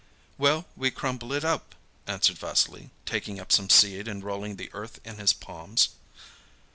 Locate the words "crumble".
0.89-1.31